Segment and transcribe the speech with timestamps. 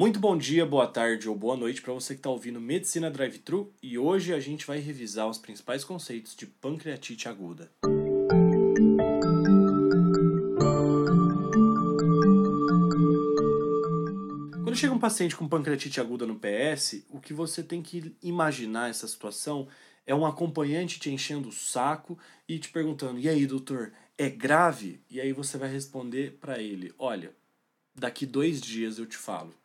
[0.00, 3.70] Muito bom dia, boa tarde ou boa noite para você que está ouvindo Medicina Drive-Thru
[3.82, 7.70] e hoje a gente vai revisar os principais conceitos de pancreatite aguda.
[14.64, 18.88] Quando chega um paciente com pancreatite aguda no PS, o que você tem que imaginar
[18.88, 19.68] essa situação
[20.06, 25.02] é um acompanhante te enchendo o saco e te perguntando: "E aí, doutor, é grave?"
[25.10, 27.34] E aí você vai responder para ele: "Olha,
[27.94, 29.60] daqui dois dias eu te falo."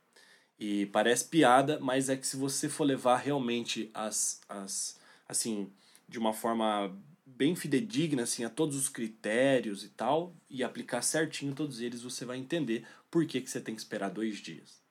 [0.59, 5.69] E parece piada, mas é que se você for levar realmente as, as assim,
[6.07, 11.53] de uma forma bem fidedigna assim a todos os critérios e tal e aplicar certinho
[11.53, 14.81] todos eles, você vai entender por que, que você tem que esperar dois dias.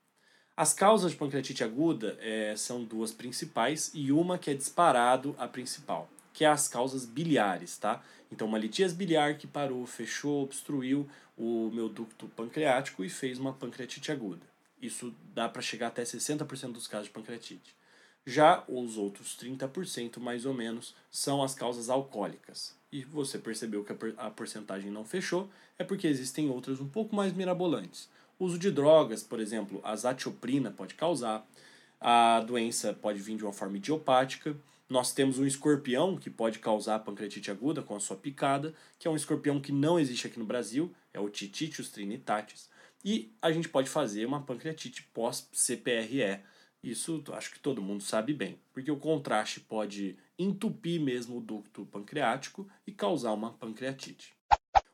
[0.56, 5.48] As causas de pancreatite aguda é, são duas principais e uma que é disparado a
[5.48, 8.02] principal, que é as causas biliares, tá?
[8.30, 13.52] Então, uma litíase biliar que parou, fechou, obstruiu o meu ducto pancreático e fez uma
[13.52, 14.53] pancreatite aguda.
[14.84, 17.74] Isso dá para chegar até 60% dos casos de pancreatite.
[18.26, 22.76] Já os outros 30%, mais ou menos, são as causas alcoólicas.
[22.92, 27.32] E você percebeu que a porcentagem não fechou, é porque existem outras um pouco mais
[27.32, 28.10] mirabolantes.
[28.38, 31.46] O uso de drogas, por exemplo, a zatioprina pode causar,
[31.98, 34.54] a doença pode vir de uma forma idiopática.
[34.86, 39.10] Nós temos um escorpião que pode causar pancreatite aguda com a sua picada, que é
[39.10, 42.68] um escorpião que não existe aqui no Brasil, é o Tititius trinitatis.
[43.04, 46.40] E a gente pode fazer uma pancreatite pós-CPRE.
[46.82, 51.86] Isso acho que todo mundo sabe bem, porque o contraste pode entupir mesmo o ducto
[51.86, 54.34] pancreático e causar uma pancreatite.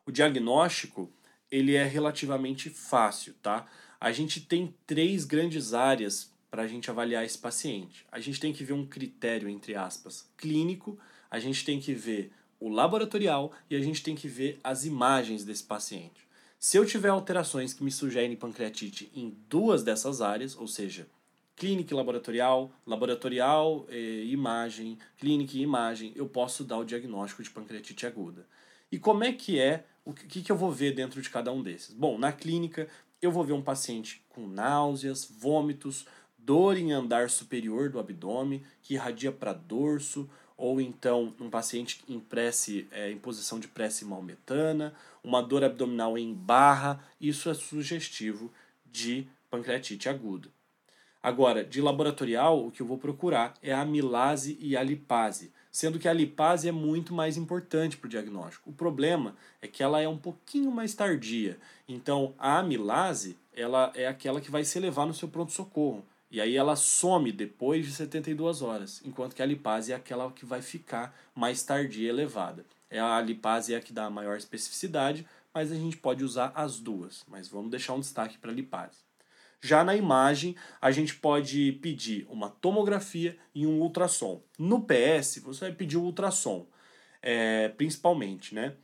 [0.07, 1.13] O diagnóstico
[1.51, 3.67] ele é relativamente fácil, tá?
[4.01, 8.07] A gente tem três grandes áreas para a gente avaliar esse paciente.
[8.11, 10.99] A gente tem que ver um critério, entre aspas, clínico,
[11.31, 15.45] a gente tem que ver o laboratorial e a gente tem que ver as imagens
[15.45, 16.29] desse paciente.
[16.63, 21.09] Se eu tiver alterações que me sugerem pancreatite em duas dessas áreas, ou seja,
[21.57, 27.49] clínica e laboratorial, laboratorial e imagem, clínica e imagem, eu posso dar o diagnóstico de
[27.49, 28.47] pancreatite aguda.
[28.93, 31.63] E como é que é, o que, que eu vou ver dentro de cada um
[31.63, 31.95] desses?
[31.95, 32.87] Bom, na clínica,
[33.23, 36.05] eu vou ver um paciente com náuseas, vômitos,
[36.37, 40.29] dor em andar superior do abdômen, que irradia para dorso,
[40.61, 44.95] ou então um paciente em prece, é, em posição de prece malmetana,
[45.25, 48.53] uma dor abdominal em barra, isso é sugestivo
[48.85, 50.49] de pancreatite aguda.
[51.23, 55.99] Agora, de laboratorial, o que eu vou procurar é a amilase e a lipase, sendo
[55.99, 58.71] que a lipase é muito mais importante para o diagnóstico.
[58.71, 61.59] O problema é que ela é um pouquinho mais tardia.
[61.89, 66.05] Então, a amilase ela é aquela que vai se elevar no seu pronto-socorro.
[66.31, 70.47] E aí ela some depois de 72 horas, enquanto que a lipase é aquela que
[70.47, 72.65] vai ficar mais tardia elevada.
[72.89, 76.53] É a lipase é a que dá a maior especificidade, mas a gente pode usar
[76.55, 78.99] as duas, mas vamos deixar um destaque para a lipase.
[79.61, 84.43] Já na imagem, a gente pode pedir uma tomografia e um ultrassom.
[84.59, 86.67] No PS, você vai pedir o ultrassom,
[87.21, 88.75] é, principalmente, né?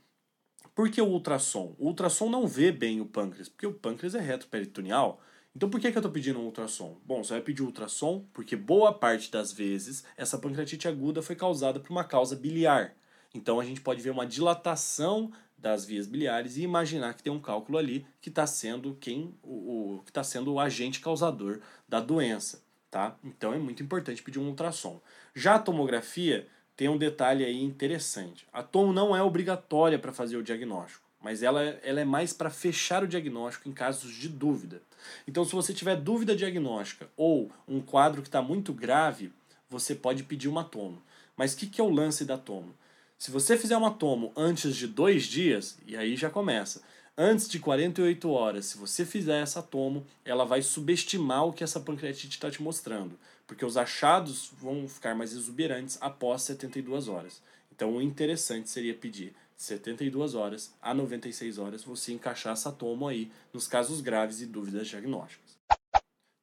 [0.75, 1.75] Por que o ultrassom?
[1.79, 5.19] O ultrassom não vê bem o pâncreas, porque o pâncreas é retroperitoneal,
[5.57, 6.99] então por que, que eu estou pedindo um ultrassom?
[7.03, 11.79] Bom, você vai pedir ultrassom porque boa parte das vezes essa pancreatite aguda foi causada
[11.79, 12.93] por uma causa biliar.
[13.33, 17.39] Então a gente pode ver uma dilatação das vias biliares e imaginar que tem um
[17.39, 21.59] cálculo ali que está sendo quem o, o que está sendo o agente causador
[21.89, 23.17] da doença, tá?
[23.23, 25.01] Então é muito importante pedir um ultrassom.
[25.33, 28.47] Já a tomografia tem um detalhe aí interessante.
[28.53, 32.49] A tomo não é obrigatória para fazer o diagnóstico mas ela, ela é mais para
[32.49, 34.81] fechar o diagnóstico em casos de dúvida.
[35.27, 39.31] Então, se você tiver dúvida diagnóstica ou um quadro que está muito grave,
[39.69, 41.01] você pode pedir uma tomo.
[41.35, 42.73] Mas o que, que é o lance da tomo?
[43.17, 46.81] Se você fizer uma tomo antes de dois dias, e aí já começa,
[47.17, 51.79] antes de 48 horas, se você fizer essa tomo, ela vai subestimar o que essa
[51.79, 53.17] pancreatite está te mostrando,
[53.47, 57.41] porque os achados vão ficar mais exuberantes após 72 horas.
[57.71, 63.31] Então, o interessante seria pedir 72 horas a 96 horas você encaixar essa tomo aí
[63.51, 65.57] nos casos graves e dúvidas diagnósticas.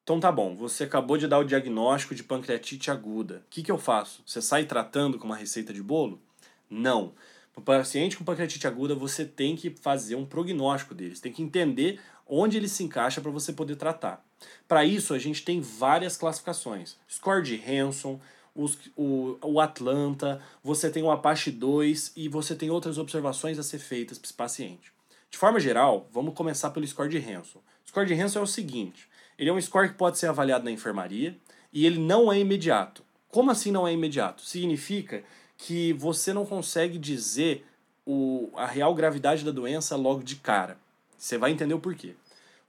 [0.02, 3.36] Então tá bom, você acabou de dar o diagnóstico de pancreatite aguda.
[3.36, 4.22] O que, que eu faço?
[4.27, 6.21] Você sai tratando com uma receita de bolo?
[6.68, 7.15] Não.
[7.56, 12.00] O paciente com pancreatite aguda, você tem que fazer um prognóstico deles, tem que entender
[12.27, 14.22] onde ele se encaixa para você poder tratar.
[14.66, 18.21] Para isso, a gente tem várias classificações: score de Hanson,
[18.54, 23.62] os, o, o Atlanta, você tem o Apache 2 e você tem outras observações a
[23.62, 24.92] ser feitas para esse paciente.
[25.30, 27.59] De forma geral, vamos começar pelo score de Hanson.
[27.59, 30.65] O score de Hanson é o seguinte: ele é um score que pode ser avaliado
[30.65, 31.36] na enfermaria
[31.72, 33.03] e ele não é imediato.
[33.28, 34.42] Como assim não é imediato?
[34.42, 35.24] Significa
[35.56, 37.66] que você não consegue dizer
[38.06, 40.78] o, a real gravidade da doença logo de cara.
[41.18, 42.15] Você vai entender o porquê.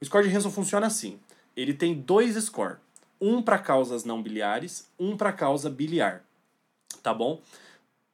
[0.00, 1.20] O score de Hanson funciona assim:
[1.56, 2.78] ele tem dois scores.
[3.20, 6.24] Um para causas não biliares, um para causa biliar.
[7.02, 7.40] Tá bom?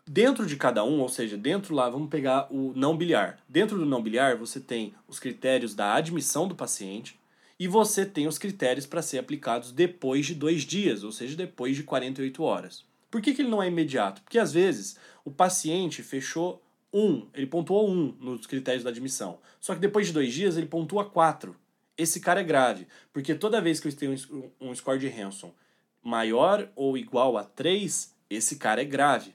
[0.06, 3.38] Dentro de cada um, ou seja, dentro lá, vamos pegar o não biliar.
[3.48, 7.18] Dentro do não biliar, você tem os critérios da admissão do paciente
[7.58, 11.76] e você tem os critérios para ser aplicados depois de dois dias, ou seja, depois
[11.76, 12.84] de 48 horas.
[13.10, 14.22] Por que, que ele não é imediato?
[14.22, 16.60] Porque às vezes o paciente fechou
[16.92, 19.38] um, ele pontuou um nos critérios da admissão.
[19.60, 21.56] Só que depois de dois dias ele pontua quatro.
[21.96, 24.14] Esse cara é grave, porque toda vez que eu tenho
[24.60, 25.54] um score de Hanson
[26.02, 29.34] maior ou igual a 3, esse cara é grave.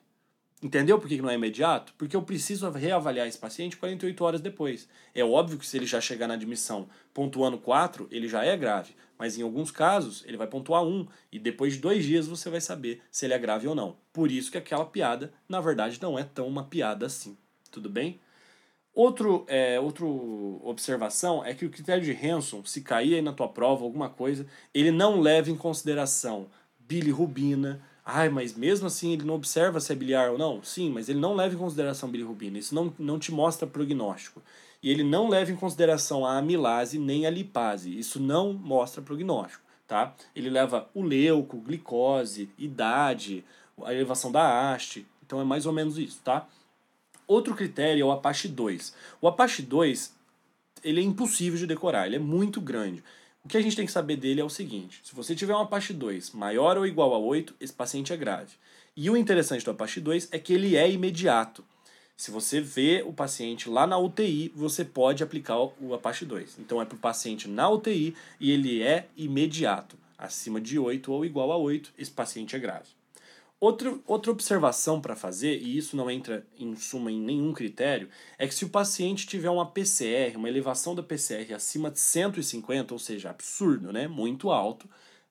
[0.61, 1.93] Entendeu por que não é imediato?
[1.99, 4.89] Porque eu preciso reavaliar esse paciente 48 horas depois.
[5.13, 8.95] É óbvio que se ele já chegar na admissão pontuando 4, ele já é grave.
[9.19, 12.59] Mas em alguns casos, ele vai pontuar 1 e depois de dois dias você vai
[12.59, 13.97] saber se ele é grave ou não.
[14.11, 17.37] Por isso que aquela piada, na verdade, não é tão uma piada assim.
[17.69, 18.19] Tudo bem?
[18.97, 23.47] Outro, é, outra observação é que o critério de Hanson, se cair aí na tua
[23.47, 26.47] prova alguma coisa, ele não leva em consideração
[26.79, 30.63] bilirrubina, Ai, mas mesmo assim ele não observa se é biliar ou não?
[30.63, 32.57] Sim, mas ele não leva em consideração bilirrubina.
[32.57, 34.41] Isso não, não te mostra prognóstico.
[34.81, 37.99] E ele não leva em consideração a amilase nem a lipase.
[37.99, 40.15] Isso não mostra prognóstico, tá?
[40.33, 43.43] Ele leva o leuco, glicose, idade,
[43.83, 45.05] a elevação da haste.
[45.23, 46.47] Então é mais ou menos isso, tá?
[47.27, 48.93] Outro critério é o Apache 2.
[49.21, 50.15] O Apache 2,
[50.81, 53.03] ele é impossível de decorar, ele é muito grande.
[53.43, 55.61] O que a gente tem que saber dele é o seguinte: se você tiver um
[55.61, 58.53] Apache 2 maior ou igual a 8, esse paciente é grave.
[58.95, 61.63] E o interessante do Apache 2 é que ele é imediato.
[62.15, 66.57] Se você vê o paciente lá na UTI, você pode aplicar o Apache 2.
[66.59, 69.95] Então é para o paciente na UTI e ele é imediato.
[70.17, 72.96] Acima de 8 ou igual a 8, esse paciente é grave.
[73.59, 78.07] Outro, outra observação para fazer, e isso não entra em suma em nenhum critério,
[78.37, 82.93] é que se o paciente tiver uma PCR, uma elevação da PCR acima de 150,
[82.93, 84.07] ou seja, absurdo, né?
[84.07, 84.87] Muito alto,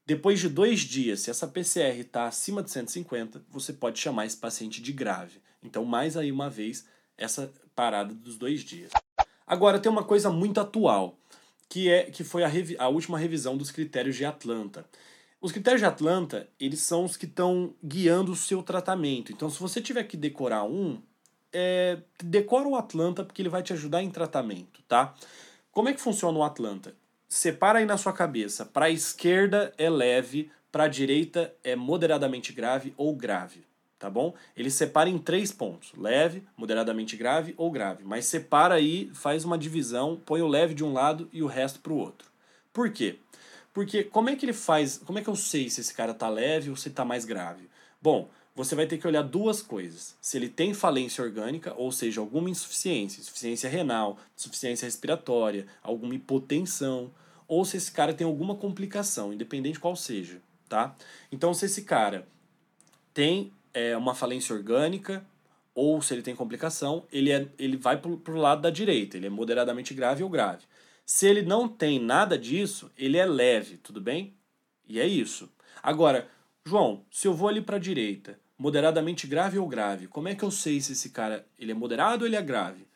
[0.06, 4.36] depois de dois dias, se essa PCR está acima de 150, você pode chamar esse
[4.36, 5.40] paciente de grave.
[5.60, 6.86] Então, mais aí uma vez,
[7.18, 8.92] essa parada dos dois dias.
[9.44, 11.18] Agora, tem uma coisa muito atual,
[11.68, 14.88] que é que foi a, a última revisão dos critérios de Atlanta.
[15.40, 19.32] Os critérios de Atlanta, eles são os que estão guiando o seu tratamento.
[19.32, 21.00] Então, se você tiver que decorar um,
[21.52, 25.14] é, decora o Atlanta porque ele vai te ajudar em tratamento, tá?
[25.70, 26.94] Como é que funciona o Atlanta?
[27.28, 28.64] Separa aí na sua cabeça.
[28.64, 33.64] Para a esquerda é leve, para a direita é moderadamente grave ou grave,
[33.98, 34.34] tá bom?
[34.56, 38.04] Ele separa em três pontos: leve, moderadamente grave ou grave.
[38.04, 41.80] Mas separa aí, faz uma divisão, põe o leve de um lado e o resto
[41.80, 42.28] para o outro.
[42.72, 43.18] Por quê?
[43.76, 46.30] Porque como é que ele faz, como é que eu sei se esse cara tá
[46.30, 47.68] leve ou se tá mais grave?
[48.00, 50.16] Bom, você vai ter que olhar duas coisas.
[50.18, 57.12] Se ele tem falência orgânica, ou seja, alguma insuficiência, insuficiência renal, insuficiência respiratória, alguma hipotensão,
[57.46, 60.40] ou se esse cara tem alguma complicação, independente qual seja,
[60.70, 60.96] tá?
[61.30, 62.26] Então, se esse cara
[63.12, 65.22] tem é, uma falência orgânica,
[65.74, 69.26] ou se ele tem complicação, ele, é, ele vai pro, pro lado da direita, ele
[69.26, 70.64] é moderadamente grave ou grave.
[71.06, 74.36] Se ele não tem nada disso, ele é leve, tudo bem?
[74.88, 75.48] E é isso.
[75.80, 76.28] Agora,
[76.64, 80.42] João, se eu vou ali para a direita, moderadamente grave ou grave, como é que
[80.42, 82.88] eu sei se esse cara ele é moderado ou ele é grave?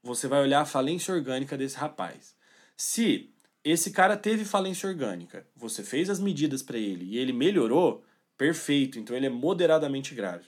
[0.00, 2.36] Você vai olhar a falência orgânica desse rapaz.
[2.76, 3.34] Se
[3.64, 8.04] esse cara teve falência orgânica, você fez as medidas para ele e ele melhorou,
[8.38, 10.46] perfeito, então ele é moderadamente grave.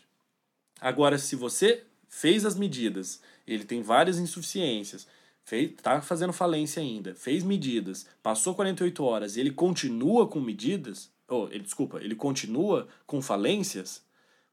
[0.81, 5.09] Agora, se você fez as medidas, ele tem várias insuficiências,
[5.49, 11.11] fez, tá fazendo falência ainda, fez medidas, passou 48 horas e ele continua com medidas,
[11.27, 14.03] ou ele, desculpa, ele continua com falências,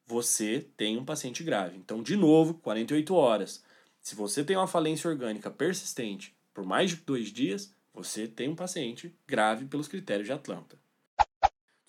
[0.07, 1.77] você tem um paciente grave.
[1.77, 3.61] Então, de novo, 48 horas.
[3.99, 8.55] Se você tem uma falência orgânica persistente por mais de dois dias, você tem um
[8.55, 10.77] paciente grave pelos critérios de Atlanta.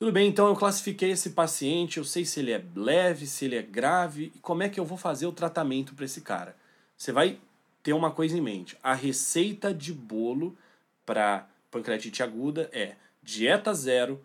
[0.00, 3.54] Tudo bem, então eu classifiquei esse paciente, eu sei se ele é leve, se ele
[3.54, 6.56] é grave e como é que eu vou fazer o tratamento para esse cara.
[6.96, 7.38] Você vai
[7.86, 8.76] ter uma coisa em mente.
[8.82, 10.58] A receita de bolo
[11.04, 14.20] para pancreatite aguda é dieta zero,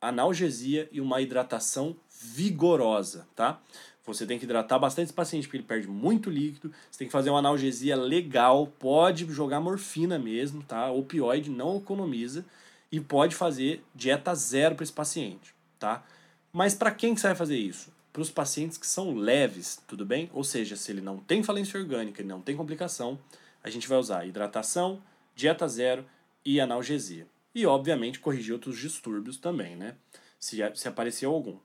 [0.00, 3.60] analgesia e uma hidratação vigorosa, tá?
[4.04, 6.72] Você tem que hidratar bastante esse paciente porque ele perde muito líquido.
[6.90, 10.90] Você tem que fazer uma analgesia legal, pode jogar morfina mesmo, tá?
[10.90, 12.44] Opioide não economiza
[12.90, 16.04] e pode fazer dieta zero para esse paciente, tá?
[16.52, 17.88] Mas para quem que você vai fazer isso?
[18.16, 20.30] Para os pacientes que são leves, tudo bem?
[20.32, 23.18] Ou seja, se ele não tem falência orgânica e não tem complicação,
[23.62, 25.02] a gente vai usar hidratação,
[25.34, 26.02] dieta zero
[26.42, 27.26] e analgesia.
[27.54, 29.96] E, obviamente, corrigir outros distúrbios também, né?
[30.40, 31.58] Se, se aparecer algum.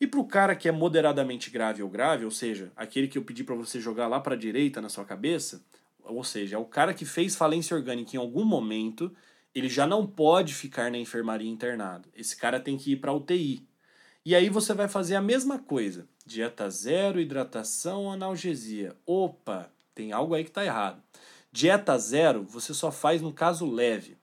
[0.00, 3.24] E para o cara que é moderadamente grave ou grave, ou seja, aquele que eu
[3.24, 5.60] pedi para você jogar lá para a direita na sua cabeça,
[6.04, 9.12] ou seja, é o cara que fez falência orgânica em algum momento,
[9.52, 12.08] ele já não pode ficar na enfermaria internado.
[12.14, 13.65] Esse cara tem que ir para UTI.
[14.26, 16.04] E aí você vai fazer a mesma coisa.
[16.26, 18.96] Dieta zero, hidratação, analgesia.
[19.06, 21.00] Opa, tem algo aí que está errado.
[21.52, 24.16] Dieta zero você só faz no caso leve.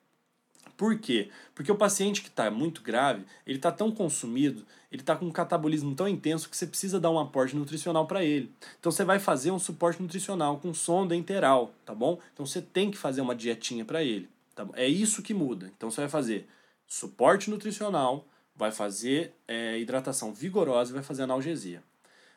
[0.75, 1.29] Por quê?
[1.55, 5.31] Porque o paciente que está muito grave, ele está tão consumido, ele está com um
[5.31, 8.51] catabolismo tão intenso que você precisa dar um aporte nutricional para ele.
[8.81, 12.19] Então você vai fazer um suporte nutricional com sonda enteral, tá bom?
[12.33, 14.27] Então você tem que fazer uma dietinha para ele.
[14.53, 15.71] Tá é isso que muda.
[15.77, 16.45] Então você vai fazer
[16.85, 21.83] suporte nutricional, vai fazer é, hidratação vigorosa e vai fazer analgesia.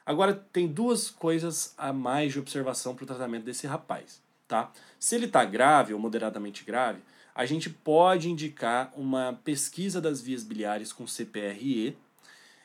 [0.04, 4.72] Agora tem duas coisas a mais de observação para o tratamento desse rapaz, tá?
[5.00, 7.00] Se ele está grave ou moderadamente grave,
[7.34, 11.98] a gente pode indicar uma pesquisa das vias biliares com CPRE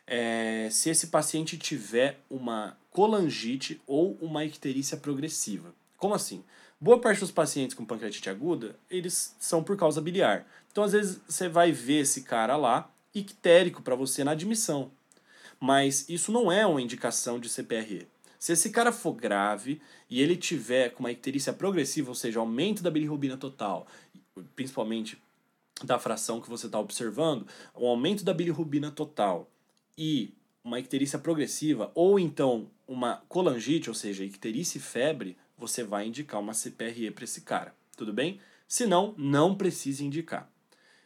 [0.07, 5.73] é, se esse paciente tiver uma colangite ou uma icterícia progressiva.
[5.97, 6.43] Como assim?
[6.79, 10.47] Boa parte dos pacientes com pancreatite aguda, eles são por causa biliar.
[10.71, 14.91] Então, às vezes, você vai ver esse cara lá, ictérico para você na admissão.
[15.59, 18.07] Mas isso não é uma indicação de CPRE.
[18.39, 22.81] Se esse cara for grave e ele tiver com uma icterícia progressiva, ou seja, aumento
[22.81, 23.85] da bilirrubina total,
[24.55, 25.21] principalmente
[25.83, 29.49] da fração que você está observando, o aumento da bilirrubina total
[29.97, 36.07] e uma icterícia progressiva, ou então uma colangite, ou seja, icterícia e febre, você vai
[36.07, 38.39] indicar uma CPRE para esse cara, tudo bem?
[38.67, 40.49] Se não, não precisa indicar.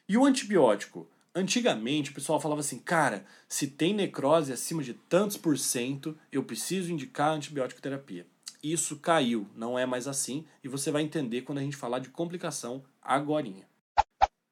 [0.07, 1.07] E o antibiótico?
[1.35, 6.43] Antigamente o pessoal falava assim, cara, se tem necrose acima de tantos por cento, eu
[6.43, 8.25] preciso indicar antibiótico terapia.
[8.63, 12.09] Isso caiu, não é mais assim, e você vai entender quando a gente falar de
[12.09, 13.67] complicação agorinha.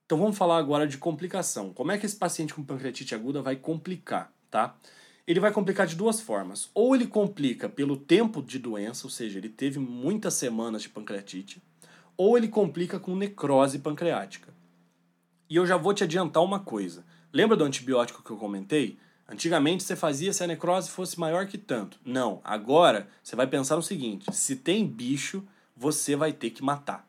[0.05, 1.73] Então vamos falar agora de complicação.
[1.73, 4.77] Como é que esse paciente com pancreatite aguda vai complicar, tá?
[5.25, 6.69] ele vai complicar de duas formas.
[6.73, 11.61] Ou ele complica pelo tempo de doença, ou seja, ele teve muitas semanas de pancreatite,
[12.17, 14.52] ou ele complica com necrose pancreática.
[15.53, 17.05] E eu já vou te adiantar uma coisa.
[17.31, 18.97] Lembra do antibiótico que eu comentei?
[19.29, 21.99] Antigamente você fazia se a necrose fosse maior que tanto.
[22.03, 25.43] Não, agora você vai pensar no seguinte: se tem bicho,
[25.77, 27.07] você vai ter que matar.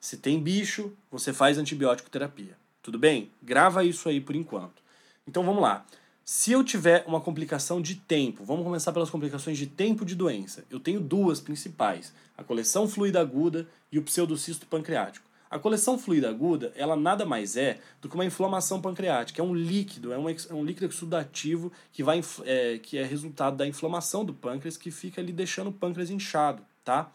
[0.00, 2.58] Se tem bicho, você faz antibiótico terapia.
[2.82, 3.30] Tudo bem?
[3.40, 4.82] Grava isso aí por enquanto.
[5.24, 5.86] Então vamos lá.
[6.24, 10.64] Se eu tiver uma complicação de tempo, vamos começar pelas complicações de tempo de doença.
[10.68, 15.32] Eu tenho duas principais: a coleção fluida aguda e o pseudocisto pancreático.
[15.54, 19.40] A coleção fluida aguda, ela nada mais é do que uma inflamação pancreática.
[19.40, 23.56] É um líquido, é um, é um líquido exudativo que, vai, é, que é resultado
[23.56, 27.12] da inflamação do pâncreas que fica ali deixando o pâncreas inchado, tá?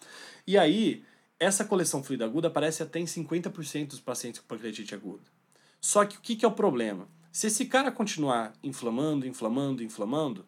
[0.47, 1.03] E aí,
[1.37, 5.23] essa coleção fluida aguda aparece até em 50% dos pacientes com pancreatite aguda.
[5.81, 7.09] Só que o que, que é o problema?
[7.33, 10.45] Se esse cara continuar inflamando, inflamando, inflamando,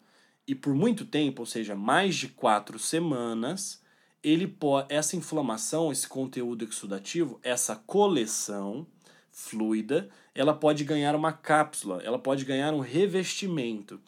[0.48, 3.81] e por muito tempo, ou seja, mais de quatro semanas,
[4.22, 8.86] ele pode, essa inflamação, esse conteúdo exudativo, essa coleção
[9.30, 14.00] fluida, ela pode ganhar uma cápsula, ela pode ganhar um revestimento.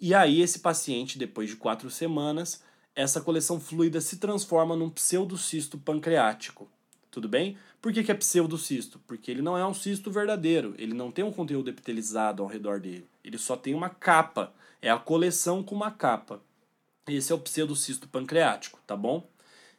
[0.00, 2.62] E aí esse paciente, depois de quatro semanas,
[2.94, 6.68] essa coleção fluida se transforma num pseudocisto pancreático.
[7.10, 7.56] Tudo bem?
[7.80, 9.00] Por que, que é pseudocisto?
[9.06, 12.78] Porque ele não é um cisto verdadeiro, ele não tem um conteúdo epitelizado ao redor
[12.80, 13.06] dele.
[13.24, 14.52] Ele só tem uma capa.
[14.82, 16.40] É a coleção com uma capa.
[17.06, 19.28] Esse é o pseudocisto pancreático, tá bom?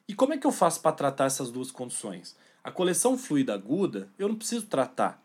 [0.07, 2.35] E como é que eu faço para tratar essas duas condições?
[2.63, 5.21] A coleção fluida aguda, eu não preciso tratar,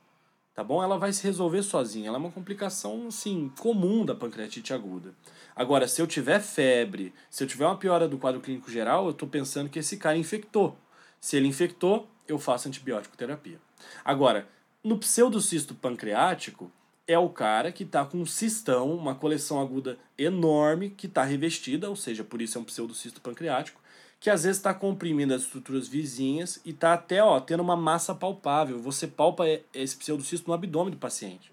[0.55, 0.83] tá bom?
[0.83, 2.09] Ela vai se resolver sozinha.
[2.09, 5.15] Ela é uma complicação, assim, comum da pancreatite aguda.
[5.55, 9.11] Agora, se eu tiver febre, se eu tiver uma piora do quadro clínico geral, eu
[9.11, 10.77] estou pensando que esse cara infectou.
[11.21, 13.59] Se ele infectou, eu faço antibiótico terapia.
[14.05, 14.49] Agora,
[14.83, 16.71] no pseudocisto pancreático,
[17.07, 21.89] é o cara que está com um cistão, uma coleção aguda enorme, que está revestida,
[21.89, 23.81] ou seja, por isso é um pseudocisto pancreático,
[24.27, 28.13] que às vezes está comprimindo as estruturas vizinhas e está até ó, tendo uma massa
[28.13, 28.77] palpável.
[28.81, 31.53] Você palpa esse pseudocisto no abdômen do paciente.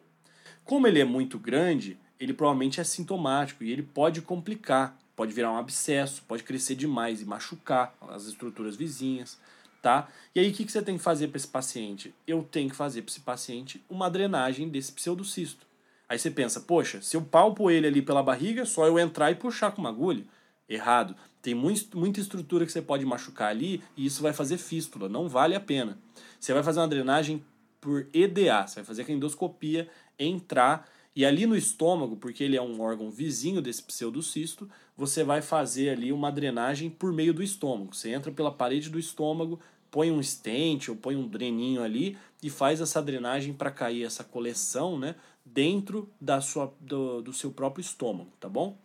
[0.65, 5.51] Como ele é muito grande, ele provavelmente é sintomático e ele pode complicar, pode virar
[5.51, 9.37] um abscesso, pode crescer demais e machucar as estruturas vizinhas
[9.79, 10.07] tá?
[10.33, 12.11] E aí o que, que você tem que fazer para esse paciente?
[12.25, 15.67] Eu tenho que fazer para esse paciente uma drenagem desse pseudocisto.
[16.09, 19.35] Aí você pensa, poxa, se eu palpo ele ali pela barriga, só eu entrar e
[19.35, 20.23] puxar com uma agulha.
[20.67, 21.15] Errado.
[21.43, 25.09] Tem muita estrutura que você pode machucar ali e isso vai fazer fístula.
[25.09, 25.99] Não vale a pena.
[26.39, 27.43] Você vai fazer uma drenagem
[27.81, 32.61] por EDA, você vai fazer a endoscopia, entrar e ali no estômago, porque ele é
[32.61, 37.93] um órgão vizinho desse pseudocisto, você vai fazer ali uma drenagem por meio do estômago.
[37.93, 39.59] Você entra pela parede do estômago,
[39.91, 44.23] põe um stent ou põe um dreninho ali e faz essa drenagem para cair essa
[44.23, 48.77] coleção, né, dentro da sua do, do seu próprio estômago, tá bom?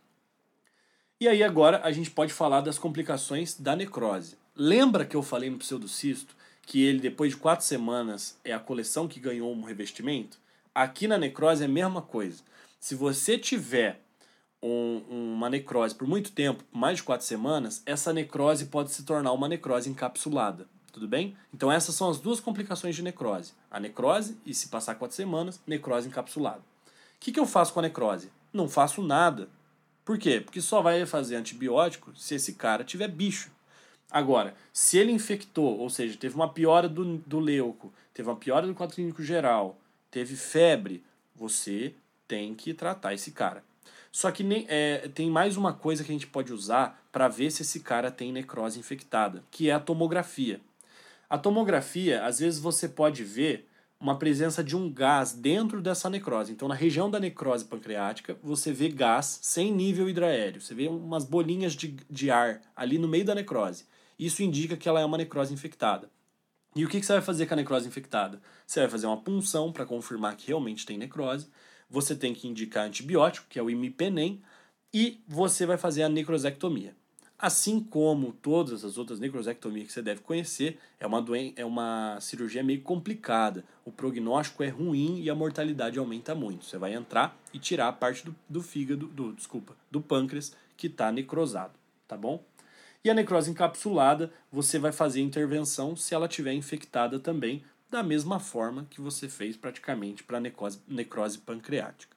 [1.20, 4.36] E aí agora a gente pode falar das complicações da necrose.
[4.54, 9.08] Lembra que eu falei no pseudocisto que ele depois de quatro semanas é a coleção
[9.08, 10.38] que ganhou um revestimento,
[10.72, 12.44] aqui na necrose é a mesma coisa.
[12.78, 14.00] Se você tiver
[14.62, 19.32] um, uma necrose por muito tempo, mais de quatro semanas, essa necrose pode se tornar
[19.32, 20.68] uma necrose encapsulada.
[20.92, 21.36] Tudo bem?
[21.52, 23.54] Então essas são as duas complicações de necrose.
[23.68, 26.60] A necrose e se passar quatro semanas, necrose encapsulada.
[26.60, 28.30] O que, que eu faço com a necrose?
[28.52, 29.48] Não faço nada.
[30.08, 30.40] Por quê?
[30.40, 33.50] Porque só vai fazer antibiótico se esse cara tiver bicho.
[34.10, 38.66] Agora, se ele infectou, ou seja, teve uma piora do, do leuco, teve uma piora
[38.66, 39.78] do quadro clínico geral,
[40.10, 41.04] teve febre,
[41.36, 41.92] você
[42.26, 43.62] tem que tratar esse cara.
[44.10, 47.50] Só que nem, é, tem mais uma coisa que a gente pode usar para ver
[47.50, 50.58] se esse cara tem necrose infectada, que é a tomografia.
[51.28, 53.67] A tomografia, às vezes você pode ver
[54.00, 56.52] uma presença de um gás dentro dessa necrose.
[56.52, 60.60] Então, na região da necrose pancreática, você vê gás sem nível hidraéreo.
[60.60, 63.86] Você vê umas bolinhas de, de ar ali no meio da necrose.
[64.18, 66.08] Isso indica que ela é uma necrose infectada.
[66.76, 68.40] E o que, que você vai fazer com a necrose infectada?
[68.66, 71.48] Você vai fazer uma punção para confirmar que realmente tem necrose.
[71.90, 74.42] Você tem que indicar antibiótico, que é o imipenem,
[74.92, 76.94] e você vai fazer a necrosectomia.
[77.38, 82.18] Assim como todas as outras necrosectomias que você deve conhecer, é uma, doen é uma
[82.20, 83.64] cirurgia meio complicada.
[83.84, 86.64] O prognóstico é ruim e a mortalidade aumenta muito.
[86.64, 90.88] Você vai entrar e tirar a parte do, do fígado, do, desculpa, do pâncreas que
[90.88, 91.74] está necrosado,
[92.08, 92.42] tá bom?
[93.04, 98.02] E a necrose encapsulada, você vai fazer a intervenção se ela estiver infectada também, da
[98.02, 102.16] mesma forma que você fez praticamente para a necrose, necrose pancreática.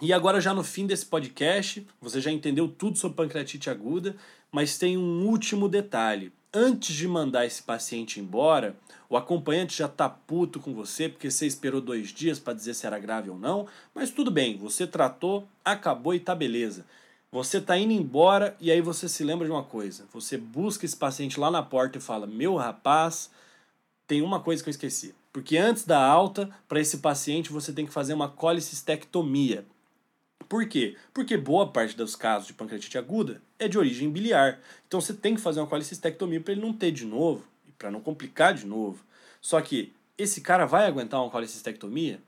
[0.00, 4.14] E agora, já no fim desse podcast, você já entendeu tudo sobre pancreatite aguda,
[4.52, 6.30] mas tem um último detalhe.
[6.52, 8.76] Antes de mandar esse paciente embora,
[9.08, 12.86] o acompanhante já tá puto com você porque você esperou dois dias para dizer se
[12.86, 16.84] era grave ou não, mas tudo bem, você tratou, acabou e tá beleza.
[17.32, 20.06] Você tá indo embora e aí você se lembra de uma coisa.
[20.12, 23.30] Você busca esse paciente lá na porta e fala: Meu rapaz,
[24.06, 25.14] tem uma coisa que eu esqueci.
[25.32, 29.64] Porque antes da alta, para esse paciente você tem que fazer uma colicistectomia.
[30.48, 30.96] Por quê?
[31.12, 34.60] Porque boa parte dos casos de pancreatite aguda é de origem biliar.
[34.86, 37.90] Então você tem que fazer uma colicistectomia para ele não ter de novo, e para
[37.90, 39.04] não complicar de novo.
[39.40, 42.20] Só que esse cara vai aguentar uma colicistectomia?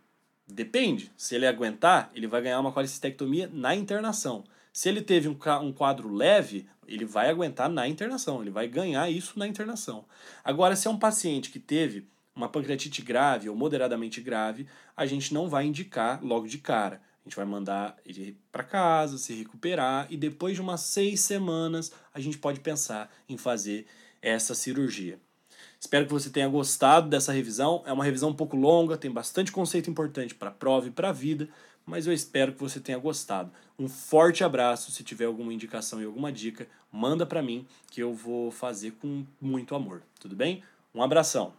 [0.46, 1.12] Depende.
[1.16, 4.44] Se ele aguentar, ele vai ganhar uma colicistectomia na internação.
[4.72, 9.38] Se ele teve um quadro leve, ele vai aguentar na internação, ele vai ganhar isso
[9.38, 10.04] na internação.
[10.42, 15.34] Agora, se é um paciente que teve uma pancreatite grave ou moderadamente grave, a gente
[15.34, 20.16] não vai indicar logo de cara gente vai mandar ele para casa, se recuperar e
[20.16, 23.86] depois de umas seis semanas a gente pode pensar em fazer
[24.22, 25.20] essa cirurgia.
[25.78, 27.84] Espero que você tenha gostado dessa revisão.
[27.86, 31.10] É uma revisão um pouco longa, tem bastante conceito importante para a prova e para
[31.10, 31.48] a vida,
[31.86, 33.52] mas eu espero que você tenha gostado.
[33.78, 34.90] Um forte abraço.
[34.90, 39.24] Se tiver alguma indicação e alguma dica, manda para mim que eu vou fazer com
[39.40, 40.02] muito amor.
[40.18, 40.62] Tudo bem?
[40.92, 41.58] Um abração.